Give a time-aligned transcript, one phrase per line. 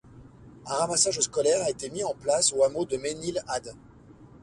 [0.65, 3.75] Un ramassage scolaire a été mis en place au hameau du Mesnil Adde.